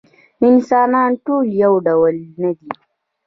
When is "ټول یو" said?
1.25-1.73